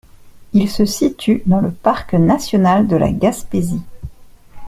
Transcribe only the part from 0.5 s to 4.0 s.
Il se situe dans le parc national de la Gaspésie.